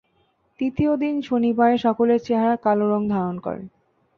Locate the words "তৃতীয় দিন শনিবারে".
0.59-1.75